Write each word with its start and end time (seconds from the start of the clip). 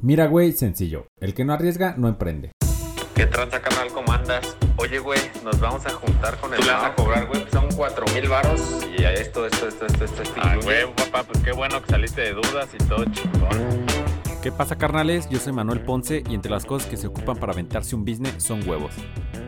Mira, 0.00 0.26
güey, 0.28 0.52
sencillo. 0.52 1.08
El 1.20 1.34
que 1.34 1.44
no 1.44 1.52
arriesga, 1.52 1.94
no 1.96 2.06
emprende. 2.06 2.52
¿Qué 3.16 3.26
tranza, 3.26 3.60
canal? 3.60 3.88
¿Cómo 3.92 4.12
andas? 4.12 4.56
Oye, 4.76 5.00
güey, 5.00 5.18
nos 5.42 5.58
vamos 5.58 5.84
a 5.86 5.90
juntar 5.90 6.38
con 6.38 6.54
el... 6.54 6.60
¿Tú 6.60 6.66
vas 6.68 6.84
a 6.84 6.94
cobrar, 6.94 7.26
güey? 7.26 7.40
Pues 7.40 7.52
son 7.52 7.68
cuatro 7.76 8.04
mil 8.14 8.28
varos 8.28 8.86
y 8.96 9.02
esto, 9.02 9.44
esto, 9.44 9.66
esto, 9.66 9.86
esto, 9.86 10.04
esto, 10.04 10.22
esto. 10.22 10.40
Ah, 10.40 10.56
güey, 10.62 10.86
papá, 10.94 11.24
pues 11.24 11.42
qué 11.42 11.50
bueno 11.50 11.82
que 11.82 11.90
saliste 11.90 12.20
de 12.20 12.32
dudas 12.34 12.68
y 12.74 12.78
todo 12.84 13.04
chingón. 13.06 13.86
¿Qué 14.42 14.52
pasa, 14.52 14.78
carnales? 14.78 15.28
Yo 15.28 15.40
soy 15.40 15.52
Manuel 15.52 15.80
Ponce 15.80 16.22
y 16.30 16.34
entre 16.34 16.52
las 16.52 16.64
cosas 16.64 16.88
que 16.88 16.96
se 16.96 17.08
ocupan 17.08 17.36
para 17.38 17.52
aventarse 17.52 17.96
un 17.96 18.04
business 18.04 18.36
son 18.38 18.66
huevos. 18.68 18.92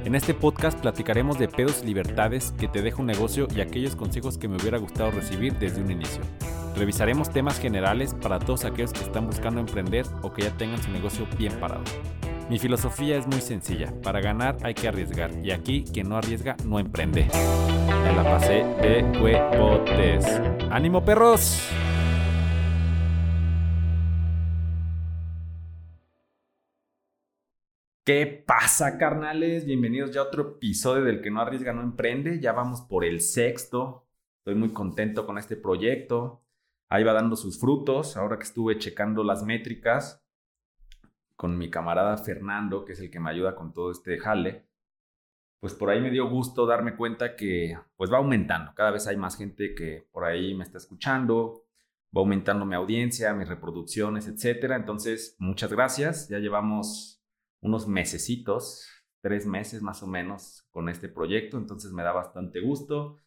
En 0.05 0.17
este 0.17 0.35
podcast 0.35 0.81
platicaremos 0.81 1.39
de 1.39 1.47
pedos 1.47 1.83
y 1.85 1.87
libertades 1.87 2.53
que 2.59 2.67
te 2.67 2.83
deja 2.83 2.99
un 2.99 3.07
negocio 3.07 3.47
y 3.55 3.61
aquellos 3.61 3.95
consejos 3.95 4.37
que 4.37 4.49
me 4.49 4.57
hubiera 4.57 4.79
gustado 4.79 5.13
recibir 5.13 5.57
desde 5.61 5.81
un 5.81 5.93
inicio. 5.93 6.23
Revisaremos 6.77 7.31
temas 7.31 7.61
generales 7.61 8.15
para 8.21 8.41
todos 8.41 8.65
aquellos 8.65 8.93
que 8.93 9.05
están 9.05 9.29
buscando 9.29 9.61
emprender 9.61 10.07
o 10.23 10.33
que 10.33 10.43
ya 10.43 10.51
tengan 10.57 10.83
su 10.83 10.91
negocio 10.91 11.25
bien 11.39 11.53
parado. 11.61 11.85
Mi 12.49 12.59
filosofía 12.59 13.17
es 13.17 13.29
muy 13.29 13.41
sencilla, 13.41 13.95
para 14.03 14.21
ganar 14.21 14.57
hay 14.65 14.75
que 14.75 14.89
arriesgar 14.89 15.31
y 15.45 15.53
aquí 15.53 15.85
quien 15.85 16.09
no 16.09 16.17
arriesga 16.17 16.57
no 16.65 16.81
emprende. 16.81 17.29
Me 18.03 18.13
la 18.13 18.25
pasé 18.25 18.65
de 18.83 19.05
huevotes. 19.23 20.27
¡Ánimo 20.69 21.05
perros! 21.05 21.63
¿Qué 28.03 28.25
pasa, 28.47 28.97
carnales? 28.97 29.67
Bienvenidos 29.67 30.11
ya 30.11 30.21
a 30.21 30.25
otro 30.25 30.53
episodio 30.57 31.05
del 31.05 31.21
que 31.21 31.31
no 31.31 31.43
arriesga, 31.43 31.75
no 31.75 31.83
emprende. 31.83 32.41
Ya 32.41 32.53
vamos 32.53 32.81
por 32.81 33.05
el 33.05 33.21
sexto. 33.21 34.07
Estoy 34.39 34.55
muy 34.55 34.73
contento 34.73 35.27
con 35.27 35.37
este 35.37 35.55
proyecto. 35.55 36.43
Ahí 36.89 37.05
va 37.05 37.13
dando 37.13 37.37
sus 37.37 37.61
frutos. 37.61 38.17
Ahora 38.17 38.39
que 38.39 38.45
estuve 38.45 38.79
checando 38.79 39.23
las 39.23 39.45
métricas 39.45 40.25
con 41.37 41.59
mi 41.59 41.69
camarada 41.69 42.17
Fernando, 42.17 42.87
que 42.87 42.95
es 42.95 43.01
el 43.01 43.11
que 43.11 43.21
me 43.21 43.29
ayuda 43.29 43.55
con 43.55 43.75
todo 43.75 43.91
este 43.91 44.19
jale, 44.19 44.67
pues 45.61 45.75
por 45.75 45.91
ahí 45.91 46.01
me 46.01 46.11
dio 46.11 46.27
gusto 46.31 46.65
darme 46.65 46.97
cuenta 46.97 47.37
que 47.37 47.79
pues 47.97 48.11
va 48.11 48.17
aumentando. 48.17 48.73
Cada 48.75 48.93
vez 48.93 49.07
hay 49.09 49.19
más 49.19 49.37
gente 49.37 49.75
que 49.75 50.09
por 50.11 50.25
ahí 50.25 50.55
me 50.55 50.65
está 50.65 50.79
escuchando. 50.79 51.65
Va 52.17 52.23
aumentando 52.23 52.65
mi 52.65 52.75
audiencia, 52.75 53.35
mis 53.35 53.49
reproducciones, 53.49 54.27
etcétera. 54.27 54.77
Entonces, 54.77 55.37
muchas 55.39 55.71
gracias. 55.71 56.31
Ya 56.31 56.39
llevamos 56.39 57.20
unos 57.61 57.87
mesecitos, 57.87 58.87
tres 59.21 59.47
meses 59.47 59.83
más 59.83 60.03
o 60.03 60.07
menos 60.07 60.67
con 60.71 60.89
este 60.89 61.09
proyecto, 61.09 61.59
entonces 61.59 61.93
me 61.93 62.03
da 62.03 62.13
bastante 62.13 62.61
gusto 62.61 63.19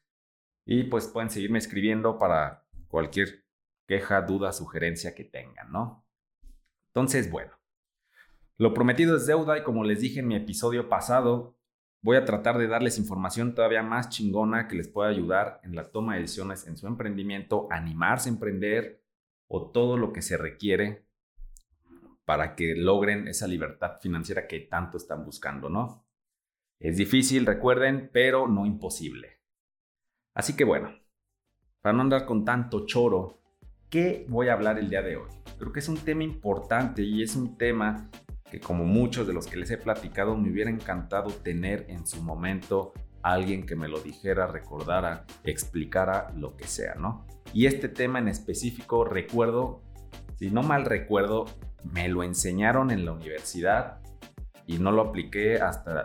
y 0.66 0.84
pues 0.84 1.08
pueden 1.08 1.30
seguirme 1.30 1.60
escribiendo 1.60 2.18
para 2.18 2.66
cualquier 2.88 3.44
queja, 3.88 4.22
duda, 4.22 4.52
sugerencia 4.54 5.14
que 5.14 5.24
tengan, 5.24 5.72
¿no? 5.72 6.06
Entonces, 6.88 7.30
bueno, 7.30 7.52
lo 8.58 8.74
prometido 8.74 9.18
es 9.18 9.26
deuda 9.26 9.58
y 9.58 9.64
como 9.64 9.84
les 9.84 10.00
dije 10.00 10.20
en 10.20 10.28
mi 10.28 10.36
episodio 10.36 10.90
pasado, 10.90 11.58
voy 12.02 12.18
a 12.18 12.26
tratar 12.26 12.58
de 12.58 12.68
darles 12.68 12.98
información 12.98 13.56
todavía 13.56 13.84
más 13.84 14.10
chingona 14.10 14.68
que 14.68 14.76
les 14.76 14.88
pueda 14.88 15.10
ayudar 15.10 15.60
en 15.64 15.76
la 15.76 15.92
toma 15.92 16.16
de 16.16 16.22
decisiones 16.22 16.68
en 16.68 16.78
su 16.78 16.88
emprendimiento, 16.88 17.68
animarse 17.72 18.30
a 18.30 18.34
emprender 18.34 19.04
o 19.48 19.72
todo 19.72 19.98
lo 19.98 20.14
que 20.14 20.22
se 20.22 20.38
requiere 20.38 21.06
para 22.26 22.56
que 22.56 22.76
logren 22.76 23.28
esa 23.28 23.48
libertad 23.48 23.98
financiera 24.02 24.48
que 24.48 24.62
tanto 24.62 24.98
están 24.98 25.26
buscando, 25.26 25.70
¿no? 25.70 26.06
Es 26.80 26.98
difícil, 26.98 27.46
recuerden, 27.46 28.10
pero 28.12 28.48
no 28.48 28.66
imposible. 28.66 29.40
Así 30.34 30.56
que 30.56 30.64
bueno, 30.64 30.92
para 31.82 31.94
no 31.94 32.02
andar 32.02 32.26
con 32.26 32.46
tanto 32.46 32.86
choro, 32.86 33.42
¿qué 33.90 34.26
voy 34.30 34.48
a 34.48 34.54
hablar 34.54 34.80
el 34.80 34.90
día 34.90 35.02
de 35.02 35.18
hoy? 35.18 35.30
Creo 35.58 35.72
que 35.72 35.80
es 35.80 35.90
un 35.90 35.98
tema 35.98 36.24
importante 36.24 37.02
y 37.02 37.24
es 37.24 37.36
un 37.36 37.58
tema 37.58 38.10
que 38.50 38.60
como 38.60 38.86
muchos 38.86 39.28
de 39.28 39.34
los 39.34 39.48
que 39.48 39.58
les 39.58 39.72
he 39.72 39.78
platicado 39.78 40.38
me 40.38 40.52
hubiera 40.52 40.70
encantado 40.70 41.32
tener 41.32 41.86
en 41.90 42.06
su 42.06 42.22
momento 42.22 42.94
alguien 43.22 43.66
que 43.66 43.76
me 43.76 43.88
lo 43.88 44.00
dijera, 44.00 44.48
recordara, 44.48 45.26
explicara 45.44 46.32
lo 46.36 46.56
que 46.56 46.68
sea, 46.68 46.96
¿no? 46.96 47.26
Y 47.54 47.66
este 47.66 47.88
tema 47.88 48.20
en 48.20 48.28
específico 48.28 49.06
recuerdo, 49.06 49.82
si 50.36 50.52
no 50.52 50.64
mal 50.64 50.86
recuerdo, 50.86 51.46
me 51.92 52.08
lo 52.08 52.24
enseñaron 52.24 52.92
en 52.92 53.06
la 53.06 53.12
universidad 53.12 54.00
y 54.66 54.78
no 54.78 54.92
lo 54.92 55.02
apliqué 55.02 55.58
hasta 55.58 56.04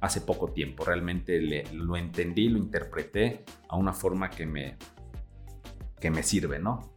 hace 0.00 0.20
poco 0.20 0.52
tiempo. 0.52 0.84
Realmente 0.84 1.64
lo 1.72 1.96
entendí, 1.96 2.48
lo 2.48 2.58
interpreté 2.58 3.44
a 3.68 3.76
una 3.76 3.92
forma 3.92 4.30
que 4.30 4.46
me, 4.46 4.76
que 6.00 6.10
me 6.10 6.22
sirve, 6.22 6.58
¿no? 6.58 6.92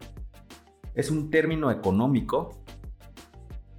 Es 0.93 1.11
un 1.11 1.29
término 1.29 1.71
económico 1.71 2.63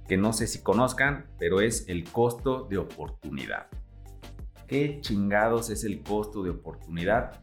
que 0.07 0.17
no 0.17 0.33
sé 0.33 0.47
si 0.47 0.61
conozcan, 0.61 1.27
pero 1.39 1.61
es 1.61 1.87
el 1.87 2.03
costo 2.03 2.67
de 2.69 2.77
oportunidad. 2.77 3.67
¿Qué 4.67 4.99
chingados 5.01 5.69
es 5.69 5.83
el 5.83 6.01
costo 6.01 6.43
de 6.43 6.49
oportunidad? 6.49 7.41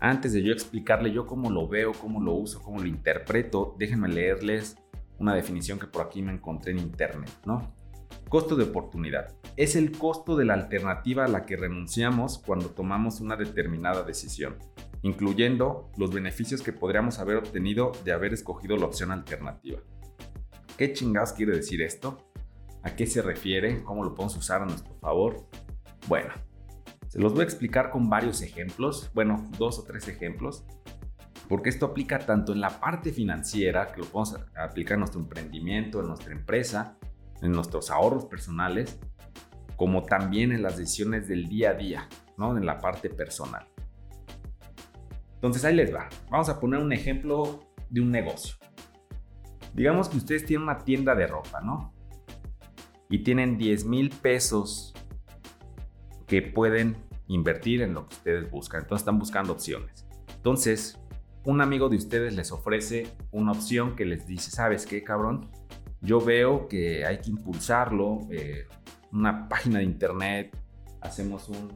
Antes 0.00 0.32
de 0.32 0.42
yo 0.42 0.52
explicarle 0.52 1.12
yo 1.12 1.26
cómo 1.26 1.50
lo 1.50 1.68
veo, 1.68 1.92
cómo 1.92 2.20
lo 2.20 2.32
uso, 2.32 2.62
cómo 2.62 2.80
lo 2.80 2.86
interpreto, 2.86 3.74
déjenme 3.78 4.08
leerles 4.08 4.76
una 5.20 5.34
definición 5.34 5.78
que 5.78 5.86
por 5.86 6.02
aquí 6.02 6.22
me 6.22 6.32
encontré 6.32 6.72
en 6.72 6.78
internet, 6.78 7.30
¿no? 7.44 7.72
Costo 8.28 8.56
de 8.56 8.64
oportunidad. 8.64 9.34
Es 9.56 9.76
el 9.76 9.96
costo 9.96 10.36
de 10.36 10.46
la 10.46 10.54
alternativa 10.54 11.24
a 11.24 11.28
la 11.28 11.44
que 11.44 11.56
renunciamos 11.56 12.38
cuando 12.38 12.70
tomamos 12.70 13.20
una 13.20 13.36
determinada 13.36 14.02
decisión, 14.02 14.56
incluyendo 15.02 15.90
los 15.96 16.12
beneficios 16.12 16.62
que 16.62 16.72
podríamos 16.72 17.18
haber 17.18 17.36
obtenido 17.36 17.92
de 18.04 18.12
haber 18.12 18.32
escogido 18.32 18.76
la 18.76 18.86
opción 18.86 19.12
alternativa. 19.12 19.80
¿Qué 20.76 20.92
chingados 20.92 21.32
quiere 21.32 21.54
decir 21.54 21.82
esto? 21.82 22.30
¿A 22.82 22.96
qué 22.96 23.06
se 23.06 23.20
refiere? 23.20 23.84
¿Cómo 23.84 24.02
lo 24.02 24.14
podemos 24.14 24.36
usar 24.36 24.62
a 24.62 24.66
nuestro 24.66 24.94
favor? 25.00 25.46
Bueno, 26.08 26.32
se 27.08 27.18
los 27.18 27.32
voy 27.32 27.42
a 27.42 27.44
explicar 27.44 27.90
con 27.90 28.08
varios 28.08 28.40
ejemplos, 28.40 29.10
bueno, 29.12 29.50
dos 29.58 29.78
o 29.78 29.82
tres 29.84 30.08
ejemplos, 30.08 30.64
porque 31.50 31.68
esto 31.68 31.86
aplica 31.86 32.20
tanto 32.20 32.52
en 32.52 32.60
la 32.60 32.78
parte 32.78 33.12
financiera, 33.12 33.90
que 33.90 34.02
lo 34.02 34.06
podemos 34.06 34.38
aplicar 34.54 34.94
en 34.94 35.00
nuestro 35.00 35.20
emprendimiento, 35.20 35.98
en 35.98 36.06
nuestra 36.06 36.32
empresa, 36.32 36.96
en 37.42 37.50
nuestros 37.50 37.90
ahorros 37.90 38.26
personales, 38.26 39.00
como 39.74 40.04
también 40.04 40.52
en 40.52 40.62
las 40.62 40.76
decisiones 40.76 41.26
del 41.26 41.48
día 41.48 41.70
a 41.70 41.74
día, 41.74 42.08
¿no? 42.36 42.56
En 42.56 42.64
la 42.64 42.78
parte 42.78 43.10
personal. 43.10 43.66
Entonces 45.34 45.64
ahí 45.64 45.74
les 45.74 45.92
va. 45.92 46.08
Vamos 46.30 46.48
a 46.48 46.60
poner 46.60 46.78
un 46.78 46.92
ejemplo 46.92 47.58
de 47.88 48.00
un 48.00 48.12
negocio. 48.12 48.54
Digamos 49.74 50.08
que 50.08 50.18
ustedes 50.18 50.46
tienen 50.46 50.62
una 50.62 50.78
tienda 50.78 51.16
de 51.16 51.26
ropa, 51.26 51.60
¿no? 51.62 51.92
Y 53.08 53.24
tienen 53.24 53.58
10 53.58 53.86
mil 53.86 54.10
pesos 54.10 54.94
que 56.28 56.42
pueden 56.42 56.96
invertir 57.26 57.82
en 57.82 57.94
lo 57.94 58.06
que 58.06 58.14
ustedes 58.14 58.50
buscan. 58.52 58.82
Entonces 58.82 59.02
están 59.02 59.18
buscando 59.18 59.52
opciones. 59.52 60.06
Entonces, 60.36 61.00
un 61.44 61.60
amigo 61.60 61.88
de 61.88 61.96
ustedes 61.96 62.34
les 62.34 62.52
ofrece 62.52 63.08
una 63.30 63.52
opción 63.52 63.96
que 63.96 64.04
les 64.04 64.26
dice, 64.26 64.50
¿sabes 64.50 64.86
qué, 64.86 65.02
cabrón? 65.02 65.50
Yo 66.00 66.20
veo 66.20 66.68
que 66.68 67.04
hay 67.04 67.18
que 67.18 67.30
impulsarlo, 67.30 68.20
eh, 68.30 68.66
una 69.12 69.48
página 69.48 69.78
de 69.78 69.84
internet, 69.84 70.56
hacemos 71.00 71.48
un, 71.48 71.72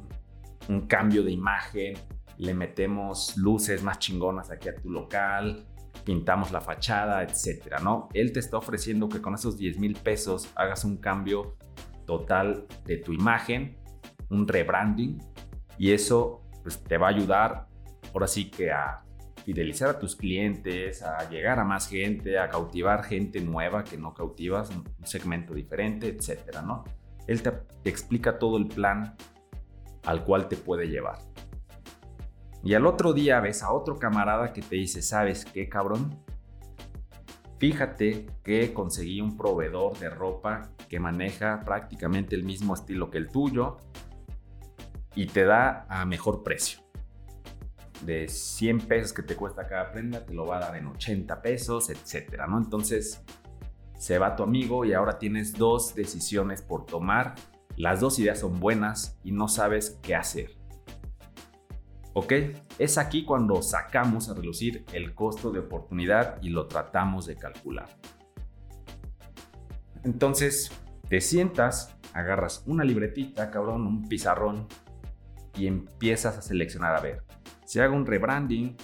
un 0.69 0.87
cambio 0.87 1.23
de 1.23 1.33
imagen, 1.33 1.95
le 2.39 2.55
metemos 2.55 3.37
luces 3.37 3.83
más 3.83 3.99
chingonas 3.99 4.51
aquí 4.51 4.69
a 4.69 4.75
tu 4.75 4.91
local, 4.91 5.67
pintamos 6.05 6.53
la 6.53 6.61
fachada, 6.61 7.23
etcétera, 7.23 7.79
¿no? 7.79 8.09
Él 8.13 8.33
te 8.33 8.41
está 8.41 8.59
ofreciendo 8.59 9.09
que 9.09 9.21
con 9.21 9.35
esos 9.35 9.57
10 9.57 9.79
mil 9.79 9.95
pesos 9.95 10.51
hagas 10.55 10.85
un 10.85 10.99
cambio 10.99 11.57
total 12.07 12.67
de 12.85 12.99
tu 12.99 13.13
imagen, 13.13 13.77
un 14.29 14.47
rebranding, 14.47 15.19
y 15.79 15.93
eso 15.93 16.43
pues, 16.63 16.83
te 16.83 16.99
va 16.99 17.09
a 17.09 17.11
ayudar 17.11 17.69
ahora 18.13 18.27
sí 18.27 18.51
que 18.51 18.71
a 18.71 19.03
fidelizar 19.44 19.91
a 19.91 19.99
tus 19.99 20.16
clientes, 20.16 21.03
a 21.03 21.28
llegar 21.28 21.59
a 21.59 21.65
más 21.65 21.88
gente, 21.88 22.38
a 22.38 22.49
cautivar 22.49 23.05
gente 23.05 23.41
nueva 23.41 23.84
que 23.84 23.99
no 23.99 24.15
cautivas, 24.15 24.71
un 24.71 24.84
segmento 25.05 25.55
diferente, 25.55 26.09
etcétera, 26.09 26.63
¿no? 26.63 26.84
Él 27.27 27.42
te, 27.42 27.53
explica 27.84 28.39
todo 28.39 28.57
el 28.57 28.66
plan 28.66 29.16
al 30.04 30.24
cual 30.24 30.48
te 30.48 30.57
puede 30.57 30.89
llevar. 30.89 31.19
Y 32.63 32.74
al 32.74 32.86
otro 32.86 33.13
día 33.13 33.41
ves 33.41 33.63
a 33.63 33.72
otro 33.72 33.98
camarada 33.98 34.53
que 34.53 34.63
te 34.63 34.77
dice, 34.77 35.03
¿sabes 35.03 35.45
qué, 35.45 35.69
cabrón? 35.69 36.19
Fíjate 37.59 38.27
que 38.42 38.72
conseguí 38.72 39.21
un 39.21 39.36
proveedor 39.36 39.98
de 39.98 40.09
ropa 40.09 40.71
que 40.89 40.98
maneja 40.98 41.63
prácticamente 41.65 42.34
el 42.34 42.45
mismo 42.45 42.74
estilo 42.74 43.10
que 43.10 43.19
el 43.19 43.28
tuyo 43.28 43.77
y 45.15 45.27
te 45.27 45.45
da 45.45 45.86
a 45.89 46.04
mejor 46.04 46.42
precio 46.42 46.84
de 48.04 48.28
100 48.28 48.80
pesos 48.80 49.12
que 49.12 49.22
te 49.22 49.36
cuesta 49.36 49.66
cada 49.66 49.91
prenda, 49.92 50.24
te 50.24 50.34
lo 50.34 50.47
va 50.47 50.59
a 50.59 50.60
dar 50.60 50.77
en 50.77 50.86
80 50.86 51.41
pesos, 51.42 51.91
etcétera, 51.91 52.47
¿no? 52.47 52.59
Entonces, 52.59 53.22
se 53.98 54.18
va 54.18 54.36
tu 54.36 54.42
amigo 54.42 54.84
y 54.84 54.92
ahora 54.92 55.18
tienes 55.18 55.54
dos 55.54 55.95
decisiones 55.95 56.62
por 56.62 56.84
tomar. 56.84 57.34
Las 57.77 58.01
dos 58.01 58.18
ideas 58.18 58.39
son 58.39 58.60
buenas 58.60 59.18
y 59.24 59.33
no 59.33 59.48
sabes 59.48 59.98
qué 60.03 60.15
hacer. 60.15 60.51
¿Ok? 62.12 62.33
Es 62.78 62.98
aquí 62.98 63.24
cuando 63.24 63.60
sacamos 63.62 64.28
a 64.28 64.34
relucir 64.34 64.84
el 64.92 65.15
costo 65.15 65.50
de 65.50 65.60
oportunidad 65.60 66.41
y 66.42 66.50
lo 66.50 66.68
tratamos 66.68 67.27
de 67.27 67.36
calcular. 67.36 67.89
Entonces, 70.04 70.71
te 71.09 71.21
sientas, 71.21 71.97
agarras 72.12 72.62
una 72.66 72.84
libretita, 72.84 73.50
cabrón, 73.50 73.86
un 73.86 74.07
pizarrón 74.07 74.68
y 75.57 75.66
empiezas 75.66 76.36
a 76.39 76.42
seleccionar, 76.42 76.95
a 76.95 77.00
ver, 77.00 77.22
si 77.65 77.81
hago 77.81 77.97
un 77.97 78.07
rebranding, 78.07 78.77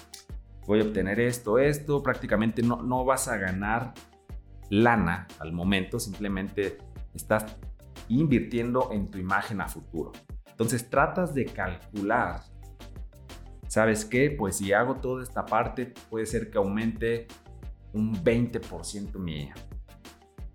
voy 0.65 0.81
a 0.81 0.83
obtener 0.83 1.19
esto, 1.19 1.59
esto, 1.59 2.01
prácticamente 2.01 2.61
no, 2.61 2.81
no 2.81 3.05
vas 3.05 3.27
a 3.27 3.37
ganar 3.37 3.93
lana 4.69 5.27
al 5.39 5.51
momento, 5.51 5.99
simplemente 5.99 6.77
estás 7.13 7.57
invirtiendo 8.07 8.89
en 8.91 9.09
tu 9.09 9.17
imagen 9.17 9.61
a 9.61 9.67
futuro. 9.67 10.11
Entonces 10.47 10.89
tratas 10.89 11.33
de 11.33 11.45
calcular, 11.45 12.41
¿sabes 13.67 14.05
qué? 14.05 14.31
Pues 14.31 14.57
si 14.57 14.73
hago 14.73 14.95
toda 14.95 15.23
esta 15.23 15.45
parte, 15.45 15.93
puede 16.09 16.25
ser 16.25 16.49
que 16.49 16.57
aumente 16.57 17.27
un 17.93 18.13
20% 18.23 19.17
mi, 19.17 19.49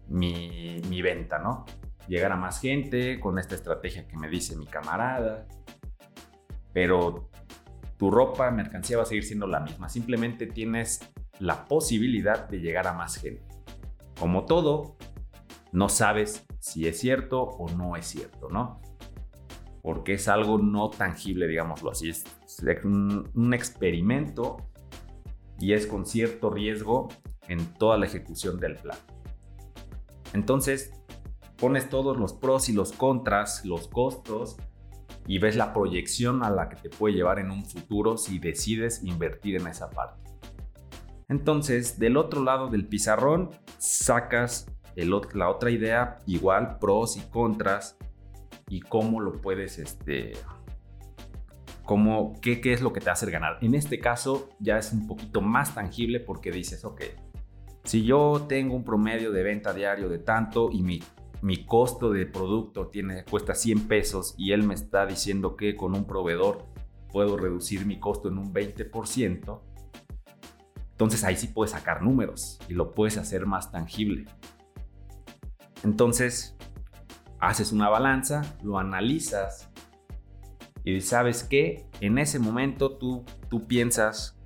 mi, 0.08 0.80
mi 0.88 1.02
venta, 1.02 1.38
¿no? 1.38 1.64
Llegar 2.08 2.32
a 2.32 2.36
más 2.36 2.60
gente 2.60 3.18
con 3.18 3.38
esta 3.38 3.54
estrategia 3.54 4.06
que 4.06 4.16
me 4.16 4.28
dice 4.28 4.56
mi 4.56 4.66
camarada. 4.66 5.46
Pero 6.72 7.30
tu 7.96 8.10
ropa, 8.10 8.50
mercancía 8.50 8.96
va 8.96 9.04
a 9.04 9.06
seguir 9.06 9.24
siendo 9.24 9.46
la 9.46 9.60
misma. 9.60 9.88
Simplemente 9.88 10.46
tienes 10.46 11.00
la 11.38 11.64
posibilidad 11.66 12.48
de 12.48 12.60
llegar 12.60 12.86
a 12.86 12.92
más 12.92 13.16
gente. 13.16 13.46
Como 14.18 14.44
todo, 14.44 14.96
no 15.72 15.88
sabes 15.88 16.46
si 16.58 16.86
es 16.86 16.98
cierto 16.98 17.42
o 17.42 17.70
no 17.70 17.96
es 17.96 18.06
cierto, 18.06 18.48
¿no? 18.50 18.80
Porque 19.82 20.14
es 20.14 20.28
algo 20.28 20.58
no 20.58 20.90
tangible, 20.90 21.46
digámoslo 21.46 21.90
así. 21.90 22.10
Es 22.10 22.24
un, 22.84 23.30
un 23.34 23.54
experimento 23.54 24.56
y 25.58 25.72
es 25.72 25.86
con 25.86 26.06
cierto 26.06 26.50
riesgo 26.50 27.08
en 27.48 27.64
toda 27.74 27.96
la 27.96 28.06
ejecución 28.06 28.58
del 28.58 28.76
plan. 28.76 28.98
Entonces, 30.32 30.92
pones 31.56 31.88
todos 31.88 32.18
los 32.18 32.32
pros 32.32 32.68
y 32.68 32.72
los 32.72 32.92
contras, 32.92 33.64
los 33.64 33.88
costos 33.88 34.56
y 35.26 35.38
ves 35.38 35.56
la 35.56 35.72
proyección 35.72 36.44
a 36.44 36.50
la 36.50 36.68
que 36.68 36.76
te 36.76 36.88
puede 36.88 37.14
llevar 37.14 37.38
en 37.38 37.50
un 37.50 37.64
futuro 37.64 38.16
si 38.16 38.38
decides 38.38 39.02
invertir 39.02 39.56
en 39.56 39.66
esa 39.66 39.90
parte. 39.90 40.22
Entonces, 41.28 41.98
del 41.98 42.16
otro 42.16 42.44
lado 42.44 42.68
del 42.68 42.86
pizarrón, 42.86 43.50
sacas 43.78 44.66
la 45.34 45.50
otra 45.50 45.70
idea, 45.70 46.22
igual 46.26 46.78
pros 46.78 47.16
y 47.16 47.20
contras 47.30 47.98
y 48.68 48.80
cómo 48.80 49.20
lo 49.20 49.32
puedes, 49.40 49.78
este, 49.78 50.32
cómo, 51.84 52.34
qué, 52.40 52.60
qué 52.60 52.72
es 52.72 52.80
lo 52.80 52.92
que 52.92 53.00
te 53.00 53.10
hace 53.10 53.30
ganar. 53.30 53.58
En 53.60 53.74
este 53.74 53.98
caso 53.98 54.48
ya 54.58 54.78
es 54.78 54.92
un 54.92 55.06
poquito 55.06 55.40
más 55.40 55.74
tangible 55.74 56.20
porque 56.20 56.50
dices, 56.50 56.84
ok, 56.84 57.02
si 57.84 58.04
yo 58.04 58.46
tengo 58.48 58.74
un 58.74 58.84
promedio 58.84 59.32
de 59.32 59.42
venta 59.42 59.72
diario 59.72 60.08
de 60.08 60.18
tanto 60.18 60.70
y 60.72 60.82
mi, 60.82 61.02
mi 61.42 61.64
costo 61.64 62.10
de 62.10 62.26
producto 62.26 62.88
tiene, 62.88 63.24
cuesta 63.24 63.54
100 63.54 63.88
pesos 63.88 64.34
y 64.38 64.52
él 64.52 64.62
me 64.62 64.74
está 64.74 65.06
diciendo 65.06 65.56
que 65.56 65.76
con 65.76 65.94
un 65.94 66.06
proveedor 66.06 66.66
puedo 67.12 67.36
reducir 67.36 67.86
mi 67.86 67.98
costo 67.98 68.28
en 68.28 68.38
un 68.38 68.52
20%, 68.52 69.60
entonces 70.90 71.24
ahí 71.24 71.36
sí 71.36 71.48
puedes 71.48 71.72
sacar 71.72 72.02
números 72.02 72.58
y 72.68 72.74
lo 72.74 72.94
puedes 72.94 73.18
hacer 73.18 73.46
más 73.46 73.70
tangible. 73.70 74.24
Entonces, 75.84 76.56
haces 77.38 77.72
una 77.72 77.88
balanza, 77.88 78.56
lo 78.62 78.78
analizas 78.78 79.70
y 80.84 81.00
sabes 81.00 81.44
que 81.44 81.86
en 82.00 82.18
ese 82.18 82.38
momento 82.38 82.96
tú, 82.96 83.24
tú 83.48 83.66
piensas 83.66 84.38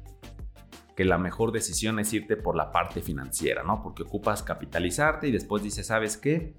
que 0.97 1.05
la 1.05 1.19
mejor 1.19 1.53
decisión 1.53 1.99
es 1.99 2.13
irte 2.13 2.37
por 2.37 2.57
la 2.57 2.73
parte 2.73 3.01
financiera, 3.01 3.63
¿no? 3.63 3.83
Porque 3.83 4.03
ocupas 4.03 4.43
capitalizarte 4.43 5.29
y 5.29 5.33
después 5.33 5.63
dices, 5.63 5.87
¿sabes 5.87 6.17
qué? 6.17 6.55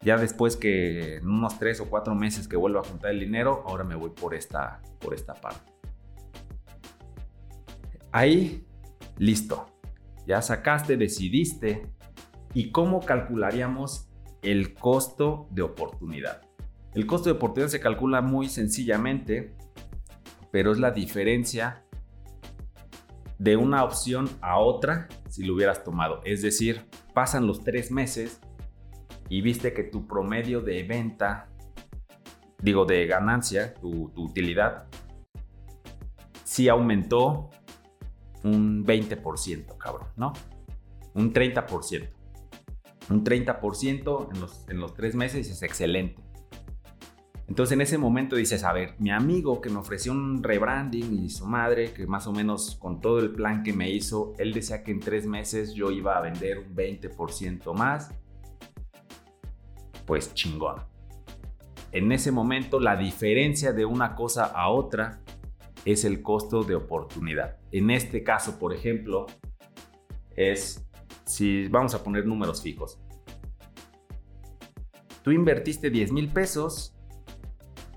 Ya 0.00 0.16
después 0.16 0.56
que 0.56 1.16
en 1.16 1.28
unos 1.28 1.58
tres 1.58 1.80
o 1.80 1.86
cuatro 1.86 2.14
meses 2.14 2.46
que 2.46 2.56
vuelvo 2.56 2.78
a 2.78 2.84
juntar 2.84 3.10
el 3.10 3.20
dinero, 3.20 3.64
ahora 3.66 3.84
me 3.84 3.96
voy 3.96 4.10
por 4.10 4.34
esta, 4.34 4.80
por 5.00 5.12
esta 5.12 5.34
parte. 5.34 5.72
Ahí, 8.12 8.64
listo. 9.16 9.66
Ya 10.26 10.40
sacaste, 10.40 10.96
decidiste. 10.96 11.86
¿Y 12.54 12.70
cómo 12.70 13.00
calcularíamos 13.00 14.08
el 14.42 14.74
costo 14.74 15.48
de 15.50 15.62
oportunidad? 15.62 16.42
El 16.94 17.06
costo 17.06 17.28
de 17.28 17.36
oportunidad 17.36 17.70
se 17.70 17.80
calcula 17.80 18.22
muy 18.22 18.48
sencillamente, 18.48 19.54
pero 20.50 20.72
es 20.72 20.78
la 20.78 20.90
diferencia 20.90 21.84
de 23.38 23.56
una 23.56 23.84
opción 23.84 24.28
a 24.40 24.58
otra 24.58 25.08
si 25.28 25.44
lo 25.44 25.54
hubieras 25.54 25.84
tomado. 25.84 26.20
Es 26.24 26.42
decir, 26.42 26.86
pasan 27.14 27.46
los 27.46 27.62
tres 27.62 27.90
meses 27.90 28.40
y 29.28 29.40
viste 29.40 29.72
que 29.72 29.84
tu 29.84 30.06
promedio 30.06 30.60
de 30.60 30.82
venta, 30.82 31.48
digo, 32.60 32.84
de 32.84 33.06
ganancia, 33.06 33.74
tu, 33.74 34.12
utilidad, 34.16 34.86
sí 36.44 36.68
aumentó 36.68 37.50
un 38.44 38.84
20%, 38.84 39.76
cabrón, 39.76 40.08
¿no? 40.16 40.32
Un 41.14 41.32
30%. 41.32 42.08
Un 43.10 43.24
30% 43.24 44.34
en 44.34 44.40
los, 44.40 44.68
en 44.68 44.80
los 44.80 44.94
tres 44.94 45.14
meses 45.14 45.48
es 45.50 45.62
excelente. 45.62 46.22
Entonces 47.48 47.72
en 47.72 47.80
ese 47.80 47.96
momento 47.96 48.36
dices, 48.36 48.62
a 48.62 48.74
ver, 48.74 48.94
mi 48.98 49.10
amigo 49.10 49.62
que 49.62 49.70
me 49.70 49.78
ofreció 49.78 50.12
un 50.12 50.42
rebranding 50.42 51.24
y 51.24 51.30
su 51.30 51.46
madre, 51.46 51.94
que 51.94 52.06
más 52.06 52.26
o 52.26 52.32
menos 52.32 52.76
con 52.78 53.00
todo 53.00 53.20
el 53.20 53.32
plan 53.32 53.62
que 53.62 53.72
me 53.72 53.90
hizo, 53.90 54.34
él 54.38 54.52
decía 54.52 54.84
que 54.84 54.90
en 54.90 55.00
tres 55.00 55.26
meses 55.26 55.72
yo 55.72 55.90
iba 55.90 56.18
a 56.18 56.20
vender 56.20 56.58
un 56.58 56.76
20% 56.76 57.72
más. 57.74 58.10
Pues 60.08 60.32
chingón. 60.32 60.76
En 61.92 62.10
ese 62.12 62.32
momento 62.32 62.80
la 62.80 62.96
diferencia 62.96 63.74
de 63.74 63.84
una 63.84 64.14
cosa 64.14 64.46
a 64.46 64.70
otra 64.70 65.20
es 65.84 66.06
el 66.06 66.22
costo 66.22 66.62
de 66.62 66.74
oportunidad. 66.74 67.58
En 67.72 67.90
este 67.90 68.24
caso, 68.24 68.58
por 68.58 68.72
ejemplo, 68.72 69.26
es 70.34 70.88
si 71.26 71.68
vamos 71.68 71.94
a 71.94 72.02
poner 72.02 72.24
números 72.24 72.62
fijos. 72.62 72.98
Tú 75.22 75.30
invertiste 75.30 75.90
10 75.90 76.12
mil 76.12 76.28
pesos 76.30 76.96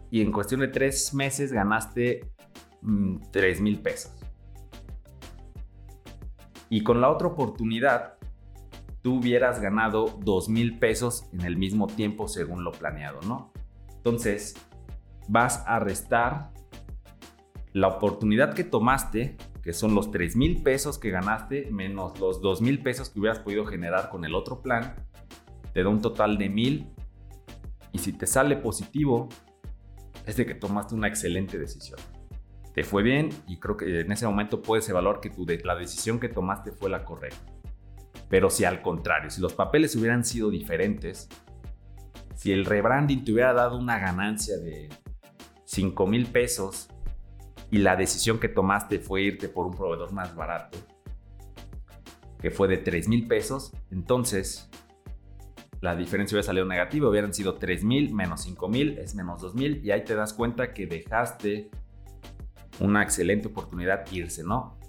y 0.09 0.21
en 0.21 0.33
cuestión 0.33 0.59
de 0.59 0.67
tres 0.67 1.13
meses 1.13 1.53
ganaste 1.53 2.29
3 3.31 3.59
mm, 3.61 3.63
mil 3.63 3.79
pesos. 3.79 4.11
Y 6.69 6.83
con 6.83 6.99
la 6.99 7.09
otra 7.09 7.29
oportunidad, 7.29 8.17
tú 9.01 9.17
hubieras 9.17 9.59
ganado 9.59 10.19
2 10.23 10.49
mil 10.49 10.77
pesos 10.79 11.25
en 11.33 11.41
el 11.41 11.57
mismo 11.57 11.87
tiempo 11.87 12.27
según 12.27 12.63
lo 12.63 12.71
planeado, 12.71 13.19
¿no? 13.27 13.51
Entonces, 13.95 14.55
vas 15.27 15.63
a 15.65 15.79
restar 15.79 16.51
la 17.73 17.87
oportunidad 17.87 18.53
que 18.53 18.63
tomaste, 18.63 19.37
que 19.61 19.73
son 19.73 19.95
los 19.95 20.11
3 20.11 20.35
mil 20.35 20.61
pesos 20.61 20.97
que 20.97 21.09
ganaste, 21.09 21.69
menos 21.71 22.19
los 22.19 22.41
2 22.41 22.61
mil 22.61 22.81
pesos 22.81 23.09
que 23.09 23.19
hubieras 23.19 23.39
podido 23.39 23.65
generar 23.65 24.09
con 24.09 24.25
el 24.25 24.35
otro 24.35 24.61
plan, 24.61 24.95
te 25.73 25.83
da 25.83 25.89
un 25.89 26.01
total 26.01 26.37
de 26.37 26.49
mil. 26.49 26.91
Y 27.93 27.99
si 27.99 28.13
te 28.13 28.25
sale 28.25 28.55
positivo, 28.55 29.29
es 30.25 30.35
de 30.37 30.45
que 30.45 30.55
tomaste 30.55 30.95
una 30.95 31.07
excelente 31.07 31.57
decisión. 31.57 31.99
Te 32.73 32.83
fue 32.83 33.03
bien 33.03 33.29
y 33.47 33.57
creo 33.57 33.75
que 33.75 34.01
en 34.01 34.11
ese 34.11 34.25
momento 34.25 34.61
puedes 34.61 34.87
evaluar 34.89 35.19
que 35.19 35.31
la 35.63 35.75
decisión 35.75 36.19
que 36.19 36.29
tomaste 36.29 36.71
fue 36.71 36.89
la 36.89 37.03
correcta. 37.03 37.60
Pero 38.31 38.49
si 38.49 38.63
al 38.63 38.81
contrario, 38.81 39.29
si 39.29 39.41
los 39.41 39.53
papeles 39.53 39.93
hubieran 39.97 40.23
sido 40.23 40.49
diferentes, 40.49 41.27
si 42.33 42.53
el 42.53 42.63
rebranding 42.63 43.25
te 43.25 43.33
hubiera 43.33 43.51
dado 43.51 43.77
una 43.77 43.99
ganancia 43.99 44.57
de 44.57 44.87
5 45.65 46.07
mil 46.07 46.25
pesos 46.27 46.87
y 47.69 47.79
la 47.79 47.97
decisión 47.97 48.39
que 48.39 48.47
tomaste 48.47 48.99
fue 48.99 49.23
irte 49.23 49.49
por 49.49 49.67
un 49.67 49.73
proveedor 49.73 50.13
más 50.13 50.33
barato, 50.33 50.77
que 52.39 52.51
fue 52.51 52.69
de 52.69 52.77
3 52.77 53.09
mil 53.09 53.27
pesos, 53.27 53.73
entonces 53.91 54.69
la 55.81 55.93
diferencia 55.93 56.35
hubiera 56.35 56.45
salido 56.45 56.65
negativa, 56.65 57.09
hubieran 57.09 57.33
sido 57.33 57.59
3.000 57.59 58.13
menos 58.13 58.47
5.000 58.47 58.97
es 58.99 59.13
menos 59.13 59.43
2.000 59.43 59.83
y 59.83 59.91
ahí 59.91 60.05
te 60.05 60.15
das 60.15 60.31
cuenta 60.31 60.73
que 60.73 60.87
dejaste 60.87 61.69
una 62.79 63.03
excelente 63.03 63.49
oportunidad 63.49 64.09
irse, 64.09 64.41
¿no? 64.45 64.79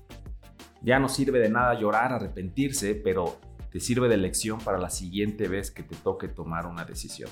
Ya 0.83 0.99
no 0.99 1.09
sirve 1.09 1.39
de 1.39 1.49
nada 1.49 1.79
llorar, 1.79 2.13
arrepentirse, 2.13 2.95
pero 2.95 3.39
te 3.71 3.81
sirve 3.81 4.09
de 4.09 4.17
lección 4.17 4.59
para 4.59 4.79
la 4.79 4.91
siguiente 4.91 5.49
vez 5.49 5.71
que 5.71 5.83
te 5.83 5.97
toque 5.97 6.29
tomar 6.29 6.67
una 6.67 6.85
decisión. 6.85 7.31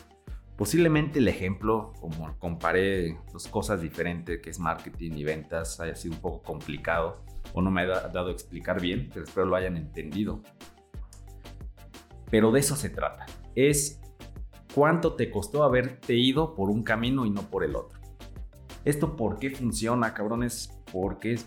Posiblemente 0.57 1.19
el 1.19 1.29
ejemplo, 1.29 1.93
como 2.01 2.39
comparé 2.39 3.19
dos 3.33 3.49
cosas 3.49 3.81
diferentes, 3.81 4.41
que 4.41 4.51
es 4.51 4.59
marketing 4.59 5.13
y 5.13 5.25
ventas, 5.25 5.81
haya 5.81 5.97
sido 5.97 6.15
un 6.15 6.21
poco 6.21 6.43
complicado 6.43 7.25
o 7.55 7.63
no 7.63 7.71
me 7.71 7.83
ha 7.83 7.87
dado 7.87 8.31
explicar 8.31 8.81
bien, 8.81 9.09
pero 9.13 9.25
espero 9.25 9.47
lo 9.47 9.57
hayan 9.57 9.77
entendido. 9.77 10.43
Pero 12.31 12.53
de 12.53 12.61
eso 12.61 12.77
se 12.77 12.91
trata 12.91 13.27
es 13.55 14.01
cuánto 14.75 15.15
te 15.15 15.31
costó 15.31 15.65
haberte 15.65 16.15
ido 16.15 16.55
por 16.55 16.71
un 16.71 16.83
camino 16.83 17.27
y 17.27 17.31
no 17.31 17.43
por 17.43 17.65
el 17.65 17.77
otro. 17.77 17.99
¿Esto 18.85 19.17
por 19.17 19.39
qué 19.39 19.51
funciona, 19.51 20.15
cabrones? 20.15 20.71
Porque 20.93 21.39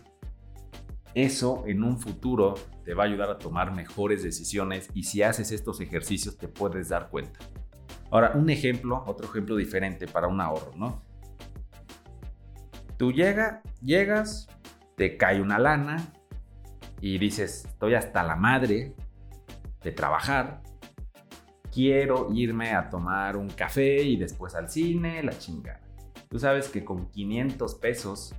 eso 1.15 1.63
en 1.67 1.83
un 1.83 1.99
futuro 1.99 2.55
te 2.83 2.93
va 2.93 3.03
a 3.03 3.07
ayudar 3.07 3.29
a 3.29 3.37
tomar 3.37 3.73
mejores 3.73 4.23
decisiones 4.23 4.89
y 4.93 5.03
si 5.03 5.21
haces 5.21 5.51
estos 5.51 5.79
ejercicios 5.79 6.37
te 6.37 6.47
puedes 6.47 6.89
dar 6.89 7.09
cuenta. 7.09 7.39
Ahora, 8.09 8.31
un 8.35 8.49
ejemplo, 8.49 9.03
otro 9.07 9.27
ejemplo 9.27 9.55
diferente 9.55 10.07
para 10.07 10.27
un 10.27 10.41
ahorro, 10.41 10.71
¿no? 10.75 11.03
Tú 12.97 13.11
llega, 13.11 13.61
llegas, 13.81 14.47
te 14.95 15.17
cae 15.17 15.41
una 15.41 15.59
lana 15.59 16.13
y 17.01 17.17
dices, 17.17 17.65
estoy 17.65 17.95
hasta 17.95 18.23
la 18.23 18.35
madre 18.35 18.95
de 19.83 19.91
trabajar, 19.91 20.61
quiero 21.71 22.29
irme 22.33 22.73
a 22.73 22.89
tomar 22.89 23.35
un 23.35 23.49
café 23.49 24.01
y 24.03 24.15
después 24.15 24.55
al 24.55 24.69
cine, 24.69 25.21
la 25.23 25.37
chingada. 25.37 25.81
Tú 26.29 26.39
sabes 26.39 26.69
que 26.69 26.83
con 26.83 27.09
500 27.09 27.75
pesos 27.75 28.33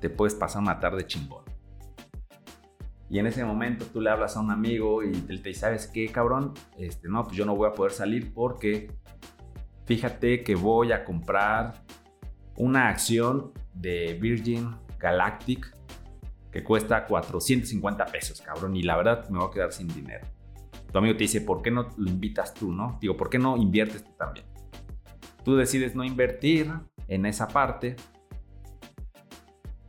te 0.00 0.08
puedes 0.08 0.34
pasar 0.34 0.62
una 0.62 0.80
tarde 0.80 1.06
chingón. 1.06 1.51
Y 3.12 3.18
en 3.18 3.26
ese 3.26 3.44
momento 3.44 3.84
tú 3.92 4.00
le 4.00 4.08
hablas 4.08 4.38
a 4.38 4.40
un 4.40 4.50
amigo 4.50 5.02
y 5.02 5.08
él 5.28 5.42
te 5.42 5.50
dice, 5.50 5.60
¿sabes 5.60 5.86
qué, 5.86 6.08
cabrón? 6.08 6.54
Este, 6.78 7.10
no, 7.10 7.24
pues 7.24 7.36
yo 7.36 7.44
no 7.44 7.54
voy 7.54 7.68
a 7.68 7.74
poder 7.74 7.92
salir 7.92 8.32
porque 8.32 8.90
fíjate 9.84 10.42
que 10.42 10.54
voy 10.54 10.92
a 10.92 11.04
comprar 11.04 11.74
una 12.56 12.88
acción 12.88 13.52
de 13.74 14.18
Virgin 14.18 14.74
Galactic 14.98 15.76
que 16.50 16.64
cuesta 16.64 17.04
450 17.04 18.06
pesos, 18.06 18.40
cabrón. 18.40 18.76
Y 18.76 18.82
la 18.82 18.96
verdad 18.96 19.28
me 19.28 19.40
voy 19.40 19.48
a 19.48 19.52
quedar 19.52 19.72
sin 19.74 19.88
dinero. 19.88 20.26
Tu 20.90 20.96
amigo 20.96 21.14
te 21.14 21.24
dice, 21.24 21.42
¿por 21.42 21.60
qué 21.60 21.70
no 21.70 21.90
lo 21.94 22.08
invitas 22.08 22.54
tú, 22.54 22.72
no? 22.72 22.96
Digo, 22.98 23.14
¿por 23.18 23.28
qué 23.28 23.38
no 23.38 23.58
inviertes 23.58 24.04
tú 24.04 24.12
también? 24.16 24.46
Tú 25.44 25.54
decides 25.54 25.94
no 25.94 26.02
invertir 26.02 26.72
en 27.08 27.26
esa 27.26 27.46
parte 27.46 27.94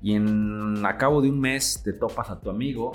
y 0.01 0.13
en 0.13 0.85
a 0.85 0.97
cabo 0.97 1.21
de 1.21 1.29
un 1.29 1.39
mes 1.39 1.81
te 1.81 1.93
topas 1.93 2.29
a 2.29 2.41
tu 2.41 2.49
amigo 2.49 2.91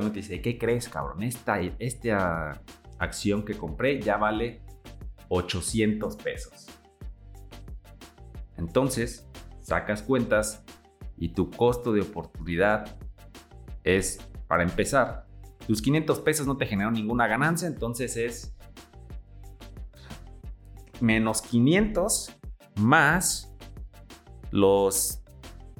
y 0.00 0.10
te 0.10 0.20
dice, 0.20 0.40
¿qué 0.40 0.58
crees, 0.58 0.88
cabrón? 0.88 1.22
Esta, 1.22 1.60
esta 1.78 2.62
acción 2.98 3.44
que 3.44 3.54
compré 3.54 4.00
ya 4.00 4.16
vale 4.16 4.62
800 5.28 6.16
pesos. 6.16 6.66
Entonces, 8.56 9.28
sacas 9.60 10.02
cuentas 10.02 10.64
y 11.16 11.30
tu 11.30 11.50
costo 11.50 11.92
de 11.92 12.02
oportunidad 12.02 12.96
es, 13.84 14.18
para 14.46 14.62
empezar, 14.62 15.26
tus 15.66 15.82
500 15.82 16.20
pesos 16.20 16.46
no 16.46 16.56
te 16.56 16.66
generan 16.66 16.92
ninguna 16.92 17.26
ganancia, 17.26 17.68
entonces 17.68 18.16
es 18.16 18.56
menos 21.00 21.42
500 21.42 22.32
más 22.76 23.52
los 24.50 25.22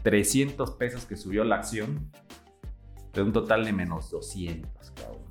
300 0.03 0.73
pesos 0.73 1.05
que 1.05 1.17
subió 1.17 1.45
la 1.45 1.57
acción, 1.57 2.11
de 3.13 3.23
un 3.23 3.33
total 3.33 3.65
de 3.65 3.73
menos 3.73 4.11
200, 4.11 4.91
cabrón. 4.93 5.23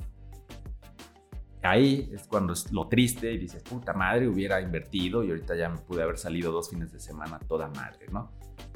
Ahí 1.63 2.09
es 2.13 2.27
cuando 2.27 2.53
es 2.53 2.71
lo 2.71 2.87
triste 2.87 3.31
y 3.31 3.37
dices, 3.37 3.61
puta 3.63 3.93
madre, 3.93 4.27
hubiera 4.27 4.61
invertido 4.61 5.23
y 5.23 5.29
ahorita 5.29 5.55
ya 5.55 5.69
me 5.69 5.77
pude 5.77 6.01
haber 6.01 6.17
salido 6.17 6.51
dos 6.51 6.69
fines 6.69 6.91
de 6.91 6.99
semana 6.99 7.39
toda 7.39 7.67
madre, 7.67 8.07
¿no? 8.11 8.31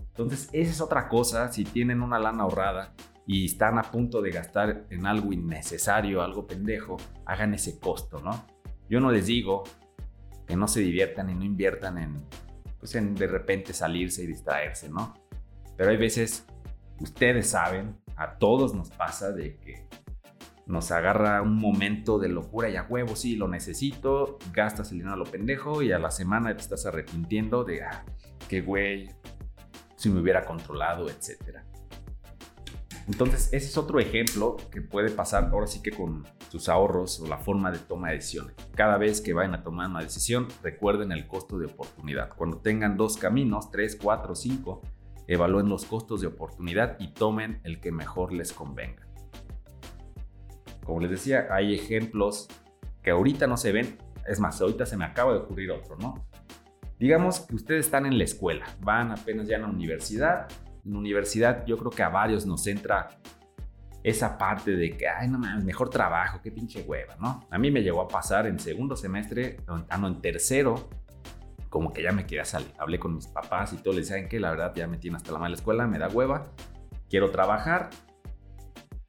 Entonces, 0.10 0.50
esa 0.54 0.72
es 0.72 0.82
otra 0.82 1.10
cosa, 1.10 1.52
si 1.52 1.64
tienen 1.64 2.02
una 2.02 2.20
lana 2.20 2.44
ahorrada 2.44 2.94
y 3.28 3.46
están 3.46 3.80
a 3.80 3.84
punto 3.84 4.22
de 4.22 4.32
gastar 4.32 4.86
en 4.90 5.08
algo 5.08 5.34
innecesario, 5.34 6.22
algo 6.22 6.46
pendejo, 6.46 6.98
hagan 7.26 7.54
ese 7.54 7.80
costo, 7.80 8.22
¿no? 8.22 8.46
Yo 8.88 9.00
no 9.00 9.12
les 9.12 9.26
digo 9.26 9.64
que 10.46 10.56
no 10.56 10.68
se 10.68 10.82
diviertan 10.82 11.30
y 11.32 11.34
no 11.34 11.44
inviertan 11.44 11.98
en, 11.98 12.24
pues 12.80 12.94
en 12.96 13.16
de 13.16 13.28
repente 13.28 13.74
salirse 13.74 14.24
y 14.24 14.28
distraerse, 14.28 14.90
¿no? 14.90 15.16
Pero 15.76 15.90
hay 15.90 15.98
veces, 15.98 16.46
ustedes 17.00 17.50
saben, 17.50 17.98
a 18.16 18.38
todos 18.38 18.74
nos 18.74 18.90
pasa 18.90 19.32
de 19.32 19.58
que 19.58 19.88
nos 20.66 20.92
agarra 20.92 21.42
un 21.42 21.58
momento 21.58 22.18
de 22.18 22.30
locura 22.30 22.70
y 22.70 22.76
a 22.76 22.84
huevo, 22.84 23.16
sí, 23.16 23.36
lo 23.36 23.48
necesito, 23.48 24.40
gastas 24.52 24.92
el 24.92 25.00
dinero 25.00 25.14
a 25.14 25.18
lo 25.18 25.26
pendejo 25.26 25.82
y 25.82 25.92
a 25.92 26.00
la 26.00 26.12
semana 26.12 26.56
te 26.56 26.62
estás 26.62 26.86
arrepintiendo 26.86 27.64
de, 27.64 27.84
ah, 27.84 28.04
qué 28.50 28.62
güey, 28.62 29.10
si 29.96 30.10
me 30.10 30.22
hubiera 30.22 30.44
controlado, 30.44 31.10
etcétera. 31.10 31.66
Entonces, 33.08 33.50
ese 33.54 33.68
es 33.68 33.78
otro 33.78 34.00
ejemplo 34.00 34.58
que 34.72 34.82
puede 34.82 35.12
pasar 35.12 35.50
ahora 35.52 35.68
sí 35.68 35.84
que 35.84 35.92
con 35.92 36.26
sus 36.50 36.70
ahorros 36.70 37.20
o 37.20 37.28
la 37.28 37.38
forma 37.38 37.72
de 37.72 37.78
toma 37.78 38.10
de 38.10 38.16
decisiones. 38.16 38.56
Cada 38.74 38.98
vez 38.98 39.22
que 39.22 39.34
vayan 39.34 39.54
a 39.54 39.64
tomar 39.64 39.90
una 39.92 40.02
decisión, 40.02 40.48
recuerden 40.64 41.12
el 41.12 41.28
costo 41.28 41.60
de 41.60 41.68
oportunidad. 41.68 42.30
Cuando 42.36 42.58
tengan 42.58 42.98
dos 42.98 43.18
caminos, 43.18 43.70
tres, 43.70 43.96
cuatro, 44.02 44.34
cinco, 44.34 44.82
evalúen 45.28 45.70
los 45.70 45.86
costos 45.86 46.22
de 46.22 46.28
oportunidad 46.28 46.98
y 47.00 47.10
tomen 47.10 47.60
el 47.64 47.80
que 47.80 47.92
mejor 47.92 48.32
les 48.34 48.54
convenga. 48.54 49.08
Como 50.84 51.00
les 51.00 51.12
decía, 51.12 51.48
hay 51.52 51.74
ejemplos 51.74 52.48
que 53.02 53.12
ahorita 53.12 53.48
no 53.48 53.58
se 53.58 53.72
ven. 53.72 53.98
Es 54.28 54.40
más, 54.40 54.62
ahorita 54.62 54.86
se 54.86 54.98
me 54.98 55.06
acaba 55.06 55.34
de 55.34 55.40
ocurrir 55.40 55.72
otro, 55.72 55.98
¿no? 55.98 56.26
Digamos 57.00 57.42
que 57.42 57.56
ustedes 57.56 57.86
están 57.86 58.06
en 58.06 58.18
la 58.18 58.24
escuela, 58.24 58.66
van 58.82 59.12
apenas 59.12 59.48
ya 59.48 59.58
a 59.58 59.60
la 59.60 59.68
universidad 59.68 60.48
en 60.86 60.94
la 60.94 61.00
universidad 61.00 61.66
yo 61.66 61.78
creo 61.78 61.92
que 61.92 62.04
a 62.04 62.10
varios 62.10 62.46
nos 62.46 62.66
entra 62.68 63.10
esa 64.04 64.38
parte 64.38 64.76
de 64.76 64.96
que, 64.96 65.08
ay, 65.08 65.28
no 65.28 65.40
mames, 65.40 65.66
mejor 65.66 65.90
trabajo, 65.90 66.40
qué 66.44 66.52
pinche 66.52 66.84
hueva, 66.84 67.16
¿no? 67.20 67.44
A 67.50 67.58
mí 67.58 67.72
me 67.72 67.82
llegó 67.82 68.02
a 68.02 68.08
pasar 68.08 68.46
en 68.46 68.60
segundo 68.60 68.96
semestre, 68.96 69.58
ah, 69.68 69.98
no, 69.98 70.08
en 70.08 70.22
tercero, 70.22 70.90
como 71.76 71.92
que 71.92 72.02
ya 72.02 72.14
me 72.14 72.26
quería 72.26 72.46
salir. 72.46 72.72
Hablé 72.80 73.00
con 73.00 73.14
mis 73.14 73.28
papás 73.28 73.74
y 73.74 73.78
todo, 73.78 73.94
les 73.96 74.08
decían 74.08 74.30
que 74.30 74.40
la 74.40 74.52
verdad 74.52 74.74
ya 74.74 74.88
me 74.88 74.98
tiene 74.98 75.18
hasta 75.18 75.34
la 75.34 75.40
mala 75.40 75.56
escuela, 75.56 75.86
me 75.88 76.00
da 76.00 76.08
hueva, 76.08 76.48
quiero 77.10 77.32
trabajar. 77.32 77.90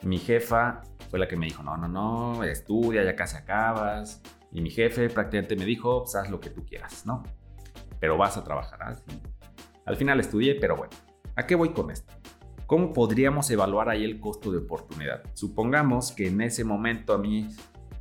Mi 0.02 0.18
jefa 0.18 0.82
fue 1.08 1.20
la 1.20 1.28
que 1.28 1.36
me 1.36 1.46
dijo, 1.46 1.62
no, 1.62 1.76
no, 1.76 1.86
no, 1.86 2.42
estudia, 2.42 3.04
ya 3.04 3.14
casi 3.14 3.36
acabas. 3.36 4.20
Y 4.50 4.60
mi 4.62 4.70
jefe 4.70 5.08
prácticamente 5.08 5.54
me 5.54 5.64
dijo, 5.64 6.02
pues 6.02 6.16
haz 6.16 6.28
lo 6.28 6.40
que 6.40 6.50
tú 6.50 6.66
quieras, 6.66 7.06
¿no? 7.06 7.22
Pero 8.00 8.18
vas 8.18 8.36
a 8.36 8.42
trabajar. 8.42 8.96
Al 9.84 9.96
final 9.96 10.18
estudié, 10.18 10.56
pero 10.56 10.76
bueno, 10.76 10.90
¿A 11.38 11.46
qué 11.46 11.54
voy 11.54 11.68
con 11.68 11.90
esto? 11.90 12.14
¿Cómo 12.66 12.94
podríamos 12.94 13.50
evaluar 13.50 13.90
ahí 13.90 14.04
el 14.04 14.18
costo 14.20 14.50
de 14.50 14.56
oportunidad? 14.56 15.22
Supongamos 15.34 16.12
que 16.12 16.28
en 16.28 16.40
ese 16.40 16.64
momento 16.64 17.12
a 17.12 17.18
mí 17.18 17.46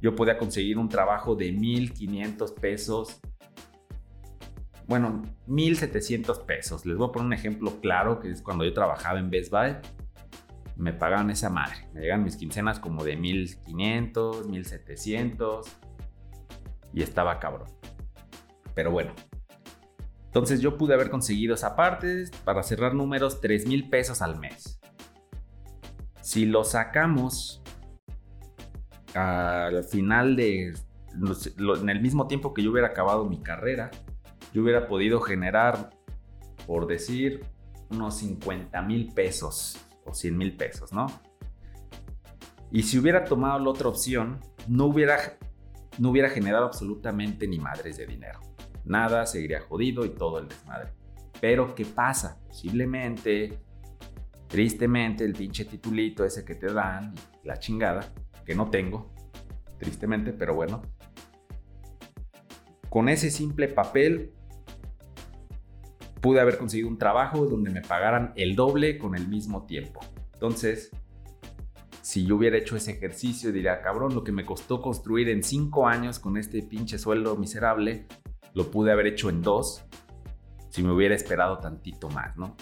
yo 0.02 0.16
podía 0.16 0.38
conseguir 0.38 0.78
un 0.78 0.88
trabajo 0.88 1.36
de 1.36 1.54
1.500 1.54 2.54
pesos. 2.54 3.20
Bueno, 4.88 5.24
1.700 5.48 6.46
pesos. 6.46 6.86
Les 6.86 6.96
voy 6.98 7.10
a 7.10 7.12
poner 7.12 7.26
un 7.28 7.34
ejemplo 7.34 7.80
claro, 7.82 8.20
que 8.20 8.30
es 8.30 8.42
cuando 8.42 8.64
yo 8.64 8.74
trabajaba 8.74 9.20
en 9.20 9.30
Best 9.30 9.52
Buy. 9.52 9.78
Me 10.76 10.94
pagaban 10.94 11.30
esa 11.32 11.50
madre. 11.50 11.88
Me 11.94 12.02
llegan 12.02 12.24
mis 12.24 12.38
quincenas 12.38 12.80
como 12.80 13.04
de 13.04 13.18
1.500, 13.18 14.46
1.700. 14.46 15.66
Y 16.94 17.02
estaba 17.02 17.40
cabrón. 17.40 17.70
Pero 18.76 18.92
bueno, 18.92 19.14
entonces 20.36 20.60
yo 20.60 20.78
pude 20.78 20.94
haber 20.94 21.10
conseguido 21.10 21.56
esa 21.56 21.78
parte 21.78 22.26
para 22.44 22.62
cerrar 22.62 22.94
números 22.94 23.40
3 23.40 23.68
mil 23.68 23.90
pesos 23.90 24.22
al 24.22 24.38
mes. 24.38 24.82
Si 26.20 26.46
lo 26.46 26.66
sacamos 26.66 27.64
al 29.14 29.84
final 29.86 30.36
de, 30.36 30.74
en 30.74 31.90
el 31.90 32.02
mismo 32.02 32.28
tiempo 32.28 32.54
que 32.54 32.62
yo 32.64 32.72
hubiera 32.72 32.90
acabado 32.90 33.24
mi 33.24 33.42
carrera, 33.42 33.92
yo 34.56 34.64
hubiera 34.64 34.88
podido 34.88 35.20
generar, 35.20 35.92
por 36.66 36.88
decir, 36.88 37.46
unos 37.92 38.16
50 38.18 38.82
mil 38.82 39.14
pesos 39.14 39.78
o 40.06 40.14
100 40.14 40.38
mil 40.38 40.56
pesos, 40.56 40.94
¿no? 40.94 41.08
Y 42.72 42.84
si 42.84 42.98
hubiera 42.98 43.26
tomado 43.26 43.60
la 43.60 43.70
otra 43.70 43.90
opción, 43.90 44.40
no 44.68 44.86
hubiera, 44.86 45.38
no 46.00 46.10
hubiera 46.10 46.30
generado 46.30 46.66
absolutamente 46.66 47.48
ni 47.48 47.60
madres 47.60 47.98
de 47.98 48.08
dinero 48.08 48.40
nada 48.86 49.26
seguiría 49.26 49.62
jodido 49.62 50.06
y 50.06 50.10
todo 50.10 50.40
el 50.40 50.48
desmadre. 50.48 50.92
Pero 51.42 51.76
¿qué 51.76 51.86
pasa? 51.86 52.40
Posiblemente, 52.48 53.60
tristemente, 54.48 55.26
el 55.26 55.34
pinche 55.34 55.66
titulito 55.66 56.24
ese 56.24 56.46
que 56.46 56.56
te 56.56 56.72
dan, 56.72 57.14
la 57.44 57.58
chingada, 57.58 58.14
que 58.46 58.56
no 58.56 58.70
tengo, 58.70 59.12
tristemente, 59.78 60.32
pero 60.32 60.56
bueno, 60.56 60.82
con 62.90 63.10
ese 63.10 63.30
simple 63.30 63.68
papel 63.68 64.34
pude 66.26 66.40
haber 66.40 66.58
conseguido 66.58 66.90
un 66.90 66.98
trabajo 66.98 67.46
donde 67.46 67.70
me 67.70 67.84
pagaran 67.84 68.34
el 68.36 68.56
doble 68.56 68.98
con 68.98 69.14
el 69.14 69.28
mismo 69.28 69.68
tiempo. 69.68 70.00
Entonces, 70.34 70.90
si 72.02 72.26
yo 72.26 72.36
hubiera 72.36 72.58
hecho 72.58 72.76
ese 72.76 72.94
ejercicio, 72.94 73.52
diría, 73.52 73.80
cabrón, 73.84 74.16
lo 74.16 74.24
que 74.24 74.32
me 74.32 74.44
costó 74.44 74.82
construir 74.82 75.30
en 75.30 75.44
cinco 75.44 75.88
años 75.88 76.18
con 76.18 76.38
este 76.38 76.64
pinche 76.64 76.98
sueldo 76.98 77.38
miserable, 77.38 78.08
lo 78.56 78.72
pude 78.72 78.92
haber 78.92 79.06
hecho 79.06 79.30
en 79.30 79.44
dos 79.44 79.86
si 80.70 80.82
me 80.82 80.92
hubiera 80.92 81.14
esperado 81.14 81.60
tantito 81.60 82.10
más, 82.10 82.36
¿no? 82.36 82.56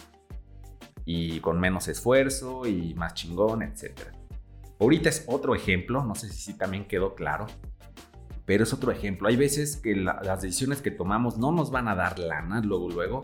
Y 1.05 1.39
con 1.39 1.57
menos 1.57 1.87
esfuerzo 1.87 2.67
y 2.67 2.93
más 2.95 3.13
chingón, 3.13 3.61
etc. 3.63 3.93
Ahorita 4.77 5.07
es 5.07 5.23
otro 5.29 5.55
ejemplo, 5.55 6.03
no 6.03 6.15
sé 6.15 6.27
si 6.27 6.57
también 6.57 6.85
quedó 6.85 7.15
claro, 7.15 7.45
pero 8.43 8.65
es 8.65 8.73
otro 8.73 8.91
ejemplo. 8.91 9.29
Hay 9.29 9.37
veces 9.37 9.77
que 9.77 9.95
las 9.95 10.41
decisiones 10.41 10.81
que 10.81 10.91
tomamos 10.91 11.37
no 11.37 11.53
nos 11.53 11.71
van 11.71 11.87
a 11.87 11.95
dar 11.95 12.19
lana 12.19 12.59
luego, 12.59 12.89
luego, 12.89 13.23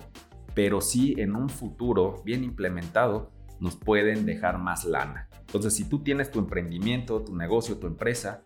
pero 0.60 0.82
sí 0.82 1.16
en 1.18 1.38
un 1.38 1.48
futuro 1.48 2.22
bien 2.25 2.44
implementado 2.44 3.32
nos 3.62 3.78
pueden 3.78 4.25
dejar 4.25 4.58
más 4.58 4.84
lana. 4.84 5.30
Entonces, 5.39 5.74
si 5.74 5.88
tú 5.88 6.04
tienes 6.04 6.32
tu 6.32 6.39
emprendimiento, 6.39 7.24
tu 7.24 7.34
negocio, 7.34 7.78
tu 7.78 7.88
empresa, 7.88 8.44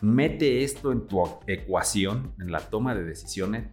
mete 0.00 0.62
esto 0.62 0.92
en 0.92 1.08
tu 1.08 1.20
ecuación, 1.48 2.36
en 2.38 2.52
la 2.52 2.60
toma 2.60 2.94
de 2.94 3.02
decisiones, 3.02 3.66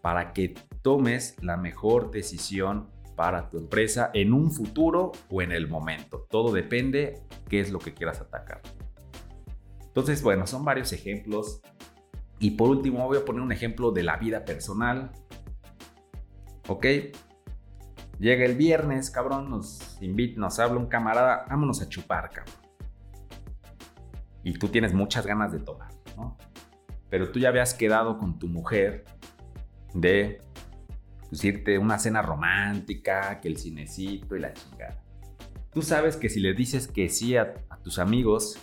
para 0.00 0.32
que 0.32 0.54
tomes 0.82 1.36
la 1.40 1.56
mejor 1.56 2.10
decisión 2.10 2.90
para 3.14 3.48
tu 3.48 3.58
empresa 3.58 4.10
en 4.12 4.32
un 4.32 4.50
futuro 4.50 5.12
o 5.30 5.40
en 5.40 5.52
el 5.52 5.68
momento. 5.68 6.26
Todo 6.30 6.52
depende 6.52 7.22
qué 7.48 7.60
es 7.60 7.70
lo 7.70 7.78
que 7.78 7.94
quieras 7.94 8.20
atacar. 8.20 8.60
Entonces, 9.86 10.20
bueno, 10.20 10.48
son 10.48 10.64
varios 10.64 10.92
ejemplos. 10.92 11.62
Y 12.40 12.50
por 12.50 12.70
último, 12.70 13.06
voy 13.06 13.18
a 13.18 13.24
poner 13.24 13.40
un 13.40 13.52
ejemplo 13.52 13.92
de 13.92 14.02
la 14.02 14.16
vida 14.16 14.44
personal. 14.44 15.12
¿Ok? 16.68 16.86
Llega 18.18 18.44
el 18.44 18.54
viernes, 18.54 19.10
cabrón, 19.10 19.50
nos 19.50 20.00
invita, 20.00 20.40
nos 20.40 20.58
habla 20.58 20.78
un 20.78 20.86
camarada, 20.86 21.44
vámonos 21.48 21.82
a 21.82 21.88
chupar, 21.88 22.30
cabrón. 22.30 22.54
Y 24.44 24.52
tú 24.54 24.68
tienes 24.68 24.94
muchas 24.94 25.26
ganas 25.26 25.52
de 25.52 25.58
tomar, 25.58 25.92
¿no? 26.16 26.36
Pero 27.10 27.30
tú 27.30 27.38
ya 27.38 27.48
habías 27.48 27.74
quedado 27.74 28.18
con 28.18 28.38
tu 28.38 28.48
mujer 28.48 29.04
de 29.92 30.40
pues, 31.28 31.44
irte 31.44 31.78
una 31.78 31.98
cena 31.98 32.22
romántica, 32.22 33.40
que 33.40 33.48
el 33.48 33.56
cinecito 33.58 34.36
y 34.36 34.40
la 34.40 34.52
chingada. 34.52 35.02
Tú 35.72 35.82
sabes 35.82 36.16
que 36.16 36.28
si 36.28 36.40
le 36.40 36.54
dices 36.54 36.86
que 36.86 37.08
sí 37.08 37.36
a, 37.36 37.54
a 37.70 37.78
tus 37.78 37.98
amigos, 37.98 38.58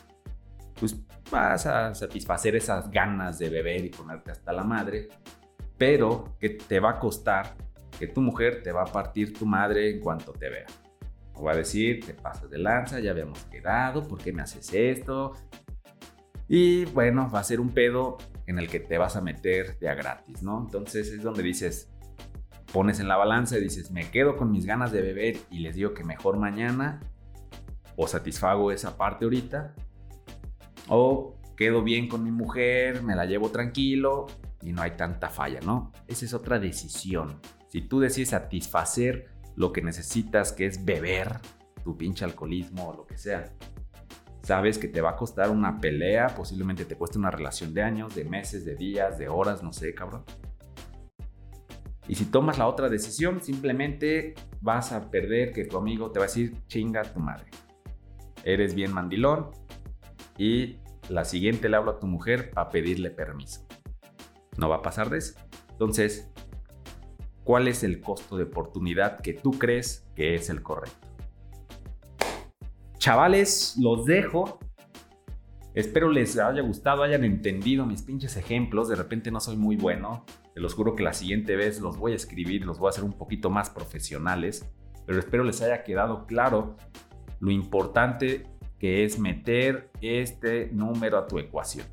pues 0.80 0.96
vas 1.32 1.66
a 1.66 1.94
satisfacer 1.94 2.56
esas 2.56 2.90
ganas 2.90 3.40
de 3.40 3.50
beber 3.50 3.86
y 3.86 3.90
ponerte 3.90 4.32
hasta 4.32 4.54
la 4.54 4.64
madre, 4.64 5.10
pero 5.78 6.38
que 6.40 6.50
te 6.50 6.80
va 6.80 6.92
a 6.92 7.00
costar 7.00 7.56
que 8.00 8.08
tu 8.08 8.22
mujer 8.22 8.64
te 8.64 8.72
va 8.72 8.84
a 8.84 8.86
partir 8.86 9.38
tu 9.38 9.46
madre 9.46 9.92
en 9.92 10.00
cuanto 10.00 10.32
te 10.32 10.50
vea. 10.50 10.66
O 11.34 11.44
va 11.44 11.52
a 11.52 11.56
decir, 11.56 12.06
te 12.06 12.14
pasas 12.14 12.50
de 12.50 12.58
lanza, 12.58 13.00
ya 13.00 13.12
habíamos 13.12 13.44
quedado, 13.46 14.08
¿por 14.08 14.20
qué 14.20 14.32
me 14.32 14.42
haces 14.42 14.74
esto? 14.74 15.34
Y 16.48 16.86
bueno, 16.86 17.30
va 17.30 17.42
a 17.42 17.44
ser 17.44 17.60
un 17.60 17.70
pedo 17.70 18.18
en 18.48 18.58
el 18.58 18.70
que 18.70 18.80
te 18.80 18.98
vas 18.98 19.16
a 19.16 19.22
meter 19.22 19.78
de 19.80 19.90
a 19.90 19.94
gratis, 19.94 20.42
¿no? 20.42 20.62
Entonces 20.62 21.12
es 21.12 21.22
donde 21.22 21.44
dices, 21.44 21.92
pones 22.74 23.00
en 23.00 23.08
la 23.08 23.18
balanza 23.18 23.58
y 23.58 23.62
dices, 23.62 23.92
me 23.92 24.10
quedo 24.10 24.38
con 24.38 24.50
mis 24.52 24.66
ganas 24.66 24.92
de 24.92 25.02
beber 25.02 25.38
y 25.52 25.60
les 25.60 25.76
digo 25.76 25.94
que 25.94 26.04
mejor 26.04 26.38
mañana, 26.38 27.02
o 27.96 28.08
satisfago 28.08 28.72
esa 28.72 28.98
parte 28.98 29.26
ahorita, 29.26 29.76
o 30.88 31.36
quedo 31.58 31.84
bien 31.84 32.08
con 32.08 32.24
mi 32.24 32.32
mujer, 32.32 33.04
me 33.04 33.16
la 33.16 33.26
llevo 33.26 33.50
tranquilo 33.50 34.28
y 34.64 34.72
no 34.72 34.82
hay 34.82 34.92
tanta 34.92 35.30
falla, 35.30 35.60
¿no? 35.62 35.92
Esa 36.08 36.26
es 36.26 36.34
otra 36.34 36.60
decisión. 36.60 37.40
Si 37.70 37.82
tú 37.82 38.00
decides 38.00 38.30
satisfacer 38.30 39.30
lo 39.56 39.72
que 39.72 39.82
necesitas, 39.82 40.52
que 40.52 40.66
es 40.66 40.84
beber, 40.84 41.38
tu 41.84 41.96
pinche 41.96 42.26
alcoholismo 42.26 42.90
o 42.90 42.96
lo 42.96 43.06
que 43.06 43.18
sea, 43.18 43.46
sabes 44.42 44.80
que 44.80 44.88
te 44.88 45.02
va 45.02 45.12
a 45.12 45.16
costar 45.16 45.52
una 45.52 45.80
pelea, 45.80 46.28
posiblemente 46.36 46.84
te 46.86 46.96
cueste 46.96 47.20
una 47.20 47.30
relación 47.30 47.74
de 47.74 47.84
años, 47.84 48.16
de 48.16 48.26
meses, 48.26 48.66
de 48.66 48.76
días, 48.76 49.20
de 49.20 49.30
horas, 49.30 49.62
no 49.62 49.72
sé, 49.72 49.94
cabrón. 49.94 50.24
Y 52.08 52.16
si 52.16 52.26
tomas 52.26 52.58
la 52.58 52.68
otra 52.68 52.90
decisión, 52.90 53.40
simplemente 53.40 54.34
vas 54.62 54.92
a 54.92 55.12
perder 55.12 55.54
que 55.54 55.66
tu 55.66 55.78
amigo 55.78 56.12
te 56.12 56.18
va 56.18 56.26
a 56.26 56.28
decir, 56.28 56.56
chinga 56.66 57.04
tu 57.04 57.20
madre. 57.20 57.52
Eres 58.44 58.74
bien 58.74 58.92
mandilón 58.92 59.52
y 60.40 60.78
la 61.08 61.24
siguiente 61.24 61.70
le 61.70 61.78
hablo 61.78 61.92
a 61.92 62.00
tu 62.00 62.08
mujer 62.08 62.50
para 62.50 62.70
pedirle 62.70 63.12
permiso. 63.12 63.68
No 64.58 64.70
va 64.70 64.78
a 64.78 64.82
pasar 64.82 65.12
de 65.12 65.20
eso. 65.20 65.36
Entonces, 65.70 66.32
¿cuál 67.50 67.68
es 67.68 67.84
el 67.84 68.00
costo 68.00 68.38
de 68.38 68.44
oportunidad 68.44 69.22
que 69.22 69.34
tú 69.34 69.50
crees 69.58 70.08
que 70.16 70.36
es 70.36 70.52
el 70.52 70.62
correcto? 70.62 71.08
Chavales, 73.00 73.76
los 73.80 74.06
dejo. 74.06 74.60
Espero 75.74 76.12
les 76.12 76.38
haya 76.38 76.62
gustado, 76.62 77.02
hayan 77.02 77.24
entendido 77.24 77.88
mis 77.88 78.04
pinches 78.04 78.38
ejemplos. 78.38 78.88
De 78.88 78.96
repente 78.96 79.32
no 79.32 79.40
soy 79.40 79.58
muy 79.58 79.78
bueno. 79.78 80.26
Te 80.54 80.62
los 80.62 80.76
juro 80.76 80.96
que 80.96 81.02
la 81.02 81.14
siguiente 81.14 81.56
vez 81.56 81.82
los 81.82 81.98
voy 81.98 82.12
a 82.12 82.18
escribir, 82.18 82.68
los 82.68 82.78
voy 82.78 82.86
a 82.86 82.90
hacer 82.92 83.04
un 83.04 83.14
poquito 83.14 83.50
más 83.50 83.72
profesionales. 83.72 84.72
Pero 85.08 85.18
espero 85.18 85.44
les 85.44 85.60
haya 85.64 85.84
quedado 85.84 86.28
claro 86.28 86.76
lo 87.40 87.50
importante 87.50 88.46
que 88.78 89.06
es 89.06 89.18
meter 89.18 89.90
este 90.02 90.70
número 90.72 91.18
a 91.18 91.26
tu 91.26 91.40
ecuación. 91.40 91.88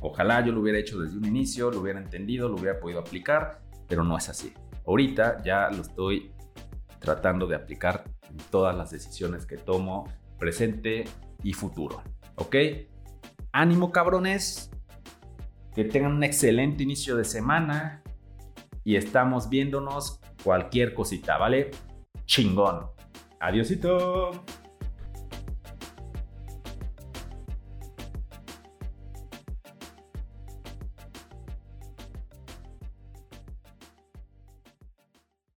Ojalá 0.00 0.44
yo 0.44 0.50
lo 0.50 0.60
hubiera 0.60 0.80
hecho 0.80 0.98
desde 0.98 1.16
un 1.16 1.24
inicio, 1.24 1.70
lo 1.70 1.82
hubiera 1.82 2.00
entendido, 2.00 2.48
lo 2.48 2.56
hubiera 2.56 2.80
podido 2.80 2.98
aplicar, 2.98 3.67
pero 3.88 4.04
no 4.04 4.16
es 4.16 4.28
así. 4.28 4.52
Ahorita 4.86 5.42
ya 5.42 5.70
lo 5.70 5.82
estoy 5.82 6.32
tratando 6.98 7.46
de 7.46 7.56
aplicar 7.56 8.04
en 8.28 8.36
todas 8.50 8.76
las 8.76 8.90
decisiones 8.90 9.46
que 9.46 9.56
tomo, 9.56 10.08
presente 10.38 11.04
y 11.42 11.52
futuro. 11.52 12.02
¿Ok? 12.36 12.56
Ánimo 13.52 13.90
cabrones, 13.90 14.70
que 15.74 15.84
tengan 15.84 16.12
un 16.12 16.24
excelente 16.24 16.82
inicio 16.82 17.16
de 17.16 17.24
semana 17.24 18.02
y 18.84 18.96
estamos 18.96 19.48
viéndonos 19.48 20.20
cualquier 20.42 20.94
cosita, 20.94 21.38
¿vale? 21.38 21.70
Chingón. 22.24 22.90
Adiosito. 23.40 24.44